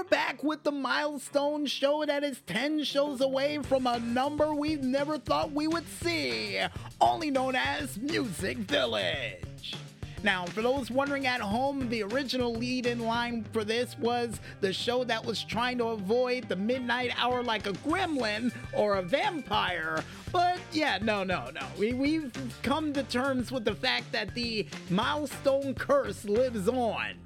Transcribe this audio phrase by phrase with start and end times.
[0.00, 4.76] we're back with the milestone show that is 10 shows away from a number we
[4.76, 6.58] never thought we would see,
[7.02, 9.74] only known as Music Village.
[10.22, 14.72] Now, for those wondering at home, the original lead in line for this was the
[14.72, 20.02] show that was trying to avoid the midnight hour like a gremlin or a vampire.
[20.32, 21.66] But yeah, no, no, no.
[21.78, 27.16] We, we've come to terms with the fact that the milestone curse lives on.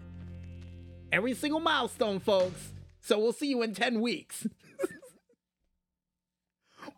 [1.14, 2.72] Every single milestone, folks.
[3.00, 4.48] So we'll see you in 10 weeks.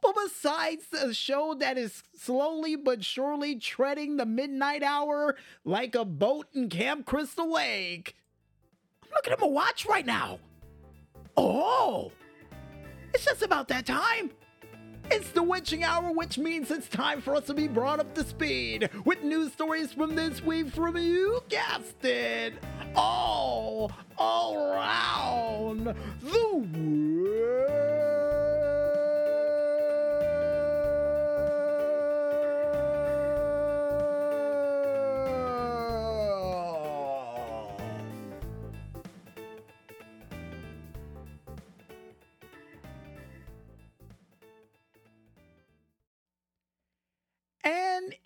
[0.03, 6.05] But besides the show that is slowly but surely treading the midnight hour like a
[6.05, 8.17] boat in Camp Crystal Lake,
[9.05, 10.41] I'm looking at my watch right now.
[11.37, 12.11] Oh,
[13.15, 14.31] it's just about that time.
[15.11, 18.25] It's the witching hour, which means it's time for us to be brought up to
[18.25, 22.55] speed with news stories from this week from you guessed it,
[22.95, 28.26] all around the world.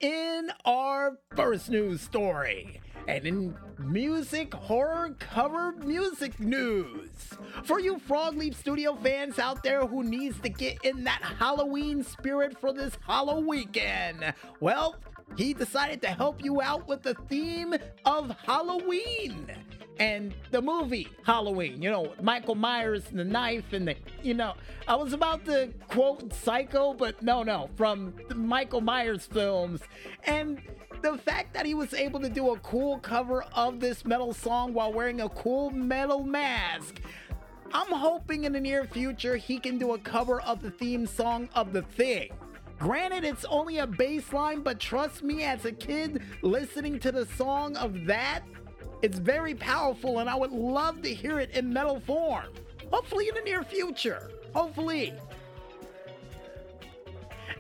[0.01, 7.09] In our first news story, and in music horror cover music news,
[7.65, 12.03] for you Frog Leap Studio fans out there who needs to get in that Halloween
[12.05, 14.97] spirit for this Halloween weekend, well,
[15.37, 19.47] he decided to help you out with the theme of Halloween
[20.01, 24.55] and the movie Halloween, you know, Michael Myers and the knife and the, you know,
[24.89, 29.83] I was about to quote Psycho, but no, no, from Michael Myers films.
[30.25, 30.61] And
[31.03, 34.73] the fact that he was able to do a cool cover of this metal song
[34.73, 37.01] while wearing a cool metal mask.
[37.73, 41.49] I'm hoping in the near future he can do a cover of the theme song
[41.55, 42.33] of The Thing.
[42.79, 47.27] Granted, it's only a bass line, but trust me, as a kid listening to the
[47.37, 48.41] song of that,
[49.03, 52.47] it's very powerful, and I would love to hear it in metal form.
[52.91, 54.31] Hopefully, in the near future.
[54.55, 55.15] Hopefully.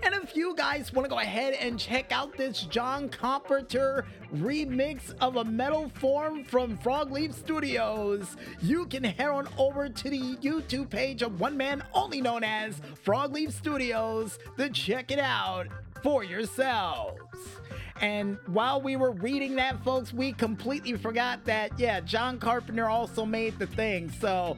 [0.02, 5.14] And if you guys want to go ahead and check out this John Carpenter remix
[5.20, 10.36] of a metal form from Frog Leap Studios, you can head on over to the
[10.36, 15.66] YouTube page of one man only known as Frog Leap Studios to check it out
[16.02, 17.59] for yourselves.
[18.00, 23.26] And while we were reading that, folks, we completely forgot that, yeah, John Carpenter also
[23.26, 24.10] made the thing.
[24.20, 24.56] So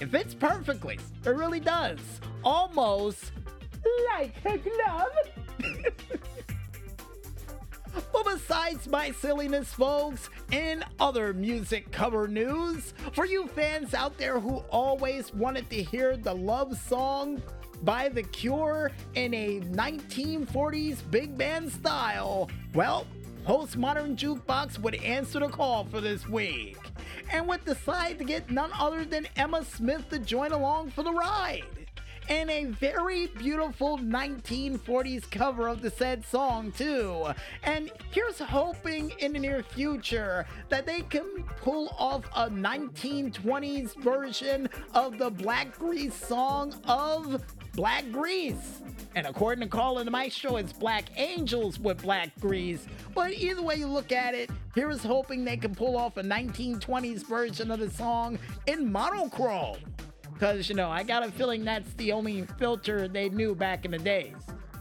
[0.00, 0.98] it fits perfectly.
[1.24, 1.98] It really does.
[2.44, 3.32] Almost
[4.14, 5.08] like a glove.
[8.12, 14.38] But besides my silliness, folks, in other music cover news, for you fans out there
[14.38, 17.42] who always wanted to hear the love song
[17.82, 23.06] by The Cure in a 1940s big band style, well,
[23.46, 26.76] Postmodern Jukebox would answer the call for this week
[27.32, 31.12] and would decide to get none other than Emma Smith to join along for the
[31.12, 31.64] ride.
[32.28, 37.28] And a very beautiful 1940s cover of the said song, too.
[37.62, 44.68] And here's hoping in the near future that they can pull off a 1920s version
[44.92, 47.42] of the Black Grease song of
[47.78, 48.80] Black Grease.
[49.14, 52.84] And according to Colin the Maestro, it's Black Angels with Black Grease.
[53.14, 56.22] But either way you look at it, here is hoping they can pull off a
[56.24, 58.36] 1920s version of the song
[58.66, 59.76] in monochrome.
[60.32, 63.92] Because, you know, I got a feeling that's the only filter they knew back in
[63.92, 64.34] the days.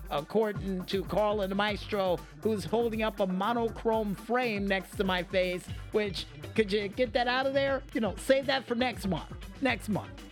[0.09, 5.22] According to Carl and the Maestro, who's holding up a monochrome frame next to my
[5.22, 6.25] face, which,
[6.56, 7.84] could you get that out of there?
[7.94, 9.31] You know, save that for next month.
[9.62, 10.27] Next month.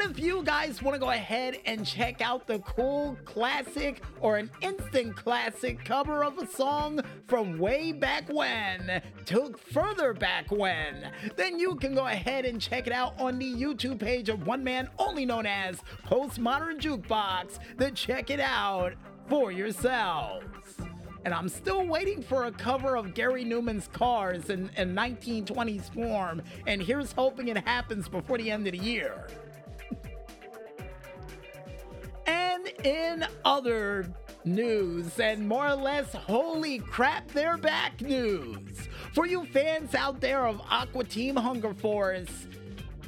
[0.00, 4.36] And if you guys want to go ahead and check out the cool classic or
[4.36, 11.10] an instant classic cover of a song from way back when, took further back when,
[11.34, 14.62] then you can go ahead and check it out on the YouTube page of one
[14.62, 18.92] man only known as Postmodern Jukebox to check it out
[19.26, 20.46] for yourselves.
[21.24, 26.40] And I'm still waiting for a cover of Gary Numan's Cars in, in 1920s form,
[26.68, 29.26] and here's hoping it happens before the end of the year.
[32.88, 34.06] In other
[34.46, 38.88] news, and more or less, holy crap, they're back news.
[39.12, 42.46] For you fans out there of Aqua Teen Hunger Force,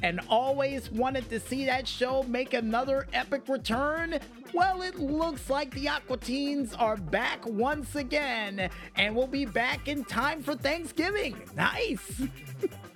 [0.03, 4.19] and always wanted to see that show make another epic return?
[4.53, 9.87] Well, it looks like the Aqua Teens are back once again, and we'll be back
[9.87, 11.41] in time for Thanksgiving.
[11.55, 12.21] Nice!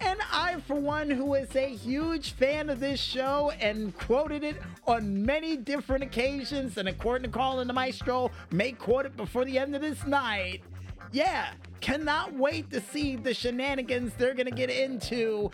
[0.00, 4.56] And I, for one, who is a huge fan of this show and quoted it
[4.86, 9.58] on many different occasions, and according to and the Maestro, may quote it before the
[9.58, 10.62] end of this night.
[11.12, 15.50] Yeah, cannot wait to see the shenanigans they're gonna get into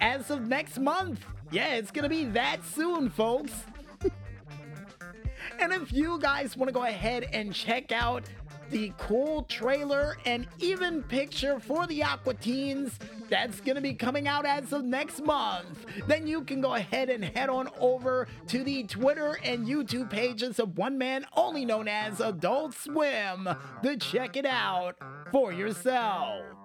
[0.00, 1.24] as of next month.
[1.50, 3.64] Yeah, it's gonna be that soon, folks.
[5.60, 8.24] and if you guys want to go ahead and check out
[8.70, 14.28] the cool trailer and even picture for the Aqua Teens that's going to be coming
[14.28, 18.62] out as of next month, then you can go ahead and head on over to
[18.64, 23.48] the Twitter and YouTube pages of one man only known as Adult Swim
[23.82, 24.96] to check it out
[25.30, 26.56] for yourselves.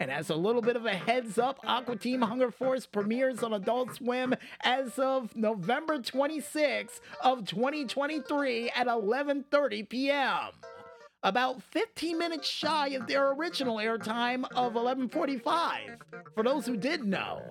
[0.00, 3.52] And as a little bit of a heads up, Aqua Teen Hunger Force premieres on
[3.52, 4.34] Adult Swim
[4.64, 10.50] as of November 26th of 2023 at 11:30 p.m
[11.22, 15.98] about 15 minutes shy of their original airtime of 11:45.
[16.34, 17.42] For those who did know.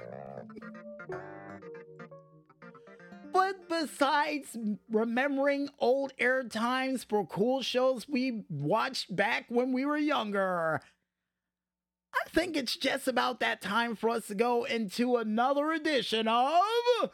[3.33, 4.57] But besides
[4.89, 10.81] remembering old air times for cool shows we watched back when we were younger,
[12.13, 17.09] I think it's just about that time for us to go into another edition of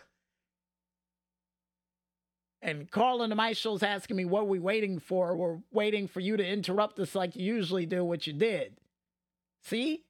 [2.61, 5.35] and Carl and Maestro's asking me, what are we waiting for?
[5.35, 8.77] We're waiting for you to interrupt us like you usually do, what you did.
[9.63, 10.03] See?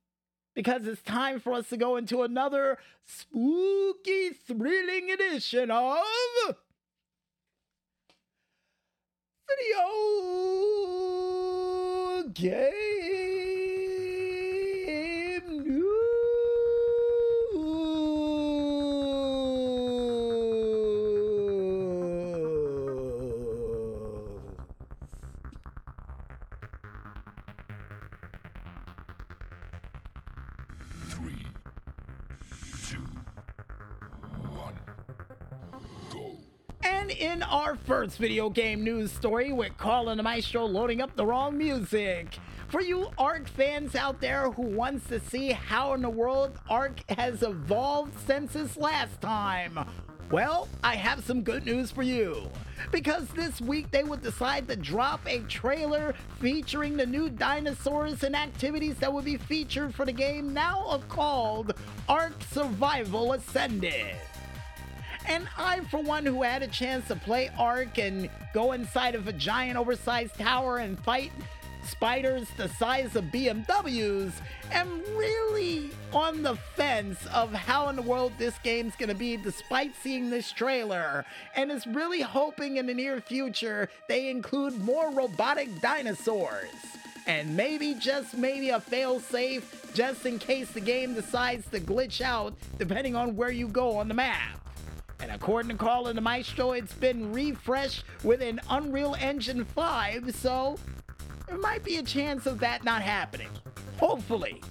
[0.55, 5.99] Because it's time for us to go into another spooky, thrilling edition of
[9.47, 9.83] Video
[12.33, 12.96] Game.
[37.09, 41.25] In our first video game news story with Carl and the Maestro loading up the
[41.25, 42.37] wrong music.
[42.67, 46.99] For you ARK fans out there who wants to see how in the world ARK
[47.09, 49.79] has evolved since its last time,
[50.31, 52.49] well, I have some good news for you.
[52.91, 58.35] Because this week they would decide to drop a trailer featuring the new dinosaurs and
[58.35, 61.73] activities that would be featured for the game now called
[62.09, 64.15] ARK Survival Ascended.
[65.27, 69.27] And I, for one, who had a chance to play ARK and go inside of
[69.27, 71.31] a giant oversized tower and fight
[71.83, 74.31] spiders the size of BMWs,
[74.71, 79.93] am really on the fence of how in the world this game's gonna be despite
[80.01, 81.25] seeing this trailer,
[81.55, 86.71] and is really hoping in the near future they include more robotic dinosaurs.
[87.25, 92.53] And maybe, just maybe, a failsafe just in case the game decides to glitch out
[92.77, 94.66] depending on where you go on the map.
[95.19, 100.35] And according to Carl and the Maestro, it's been refreshed with an Unreal Engine 5,
[100.35, 100.77] so
[101.47, 103.49] there might be a chance of that not happening.
[103.97, 104.61] Hopefully.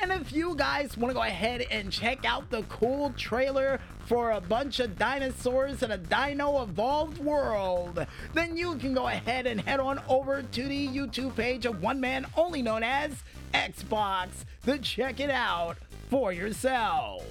[0.00, 4.32] And if you guys want to go ahead and check out the cool trailer for
[4.32, 8.04] a bunch of dinosaurs in a dino evolved world,
[8.34, 12.00] then you can go ahead and head on over to the YouTube page of one
[12.00, 13.22] man only known as
[13.54, 14.30] Xbox
[14.64, 15.76] to check it out
[16.10, 17.24] for yourselves.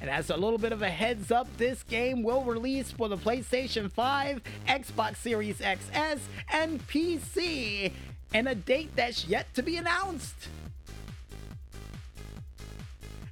[0.00, 3.18] And as a little bit of a heads up, this game will release for the
[3.18, 7.92] PlayStation 5, Xbox Series XS, and PC,
[8.32, 10.48] and a date that's yet to be announced.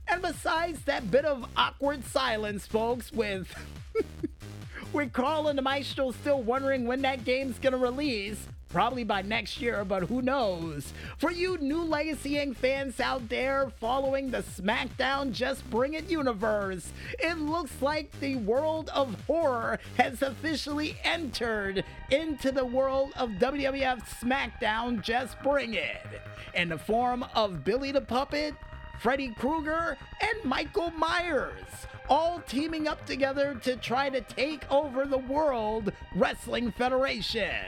[0.06, 3.54] And besides that bit of awkward silence, folks, with
[4.92, 9.60] with Carl and the Maestro still wondering when that game's gonna release, probably by next
[9.60, 10.92] year, but who knows?
[11.18, 12.56] For you new Legacy Inc.
[12.56, 18.90] fans out there following the SmackDown Just Bring It universe, it looks like the world
[18.94, 26.06] of horror has officially entered into the world of WWF SmackDown Just Bring It
[26.54, 28.54] in the form of Billy the Puppet,
[29.00, 35.18] Freddy Krueger, and Michael Myers all teaming up together to try to take over the
[35.18, 37.66] World Wrestling Federation.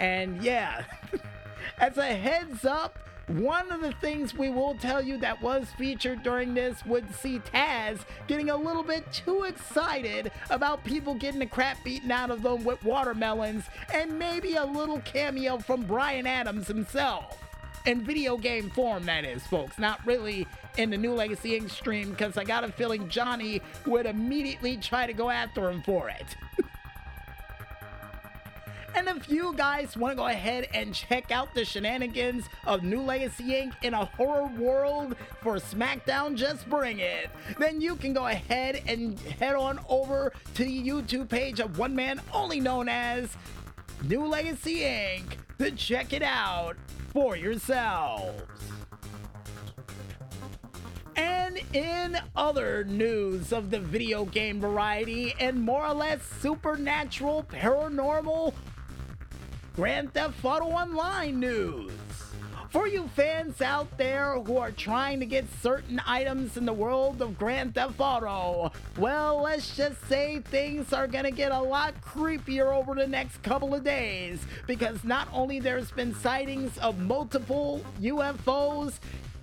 [0.00, 0.84] And yeah,
[1.78, 2.98] as a heads up,
[3.28, 7.40] one of the things we will tell you that was featured during this would see
[7.40, 7.98] Taz
[8.28, 12.62] getting a little bit too excited about people getting the crap beaten out of them
[12.62, 17.42] with watermelons, and maybe a little cameo from Brian Adams himself.
[17.84, 19.78] In video game form, that is, folks.
[19.78, 21.70] Not really in the New Legacy Inc.
[21.70, 26.08] stream, because I got a feeling Johnny would immediately try to go after him for
[26.08, 26.36] it.
[29.06, 33.00] And if you guys want to go ahead and check out the shenanigans of New
[33.00, 33.72] Legacy Inc.
[33.82, 39.16] in a horror world for SmackDown Just Bring It, then you can go ahead and
[39.20, 43.28] head on over to the YouTube page of one man only known as
[44.02, 45.36] New Legacy Inc.
[45.58, 46.76] to check it out
[47.12, 48.42] for yourselves.
[51.14, 58.52] And in other news of the video game variety and more or less supernatural, paranormal,
[59.76, 61.92] Grand Theft Auto Online news.
[62.70, 67.20] For you fans out there who are trying to get certain items in the world
[67.20, 72.74] of Grand Theft Auto, well, let's just say things are gonna get a lot creepier
[72.74, 78.94] over the next couple of days because not only there's been sightings of multiple UFOs,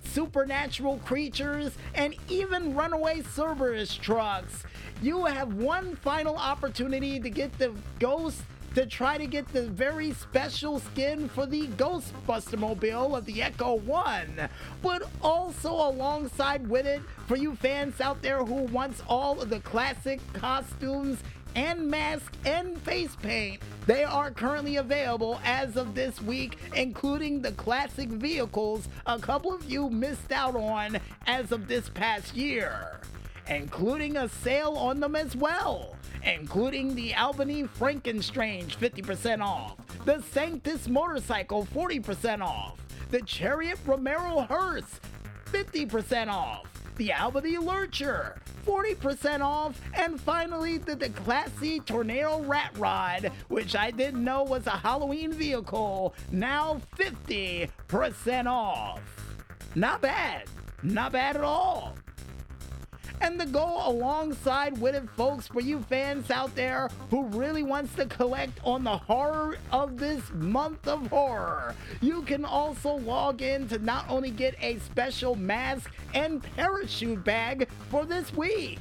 [0.02, 4.64] supernatural creatures, and even runaway Cerberus trucks.
[5.00, 8.42] You have one final opportunity to get the ghost
[8.74, 13.80] to try to get the very special skin for the Ghostbuster Mobile of the Ecto
[13.82, 14.48] One.
[14.82, 19.60] But also alongside with it, for you fans out there who wants all of the
[19.60, 21.18] classic costumes
[21.54, 23.62] and mask and face paint.
[23.86, 29.70] They are currently available as of this week, including the classic vehicles a couple of
[29.70, 32.98] you missed out on as of this past year,
[33.46, 35.94] including a sale on them as well
[36.26, 42.78] including the Albany Frankenstrange 50% off, the Sanctus motorcycle 40% off,
[43.10, 45.00] the Chariot Romero hearse
[45.46, 46.66] 50% off,
[46.96, 53.90] the Albany Lurcher 40% off, and finally the, the classy Tornado Rat Rod, which I
[53.90, 59.00] didn't know was a Halloween vehicle, now 50% off.
[59.74, 60.44] Not bad.
[60.82, 61.94] Not bad at all
[63.24, 67.94] and to go alongside with it, folks, for you fans out there who really wants
[67.94, 71.74] to collect on the horror of this month of horror.
[72.02, 77.66] You can also log in to not only get a special mask and parachute bag
[77.88, 78.78] for this week.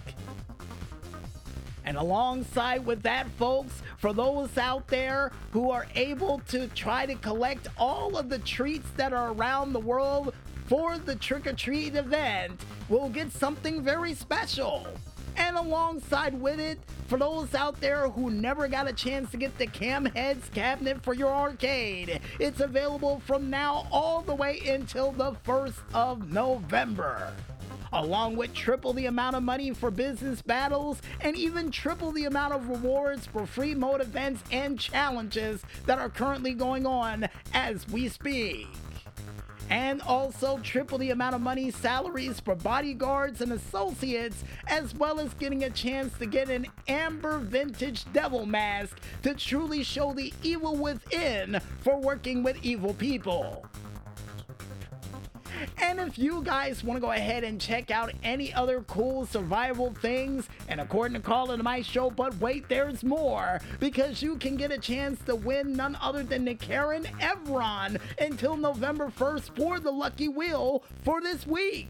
[1.86, 7.16] And alongside with that, folks, for those out there who are able to try to
[7.16, 10.34] collect all of the treats that are around the world
[10.66, 14.88] for the trick or treat event, we'll get something very special.
[15.36, 19.58] And alongside with it, for those out there who never got a chance to get
[19.58, 25.34] the Camhedz cabinet for your arcade, it's available from now all the way until the
[25.46, 27.34] 1st of November.
[27.92, 32.54] Along with triple the amount of money for business battles and even triple the amount
[32.54, 38.10] of rewards for free mode events and challenges that are currently going on as we
[38.10, 38.68] speak
[39.74, 45.34] and also triple the amount of money salaries for bodyguards and associates, as well as
[45.34, 50.76] getting a chance to get an amber vintage devil mask to truly show the evil
[50.76, 53.66] within for working with evil people.
[55.82, 59.94] And if you guys want to go ahead and check out any other cool survival
[60.02, 64.56] things, and according to Call to my show, but wait, there's more, because you can
[64.56, 69.80] get a chance to win none other than the Karin Everon until November 1st for
[69.80, 71.88] the Lucky Wheel for this week.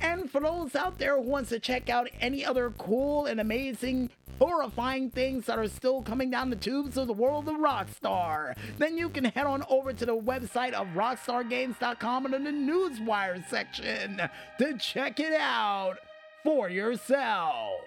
[0.00, 4.10] And for those out there who wants to check out any other cool and amazing
[4.38, 8.96] horrifying things that are still coming down the tubes of the world of Rockstar, then
[8.96, 14.22] you can head on over to the website of rockstargames.com and in the Newswire section
[14.58, 15.96] to check it out
[16.44, 17.82] for yourselves.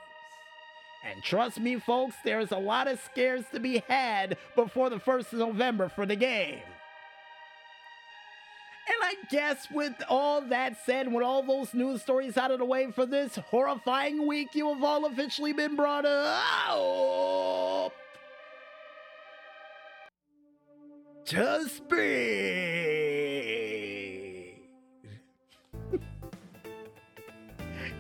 [1.04, 5.34] And trust me, folks, there's a lot of scares to be had before the 1st
[5.34, 6.60] of November for the game.
[8.88, 12.66] And I guess with all that said, with all those news stories out of the
[12.66, 17.94] way for this horrifying week, you have all officially been brought up
[21.26, 23.71] to speed.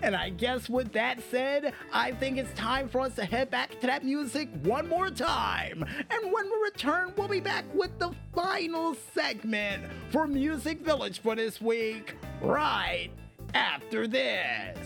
[0.03, 3.79] And I guess with that said, I think it's time for us to head back
[3.81, 5.85] to that music one more time.
[6.09, 11.35] And when we return, we'll be back with the final segment for Music Village for
[11.35, 13.09] this week, right
[13.53, 14.77] after this.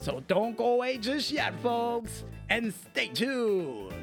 [0.00, 3.99] So don't go away just yet, folks, and stay tuned.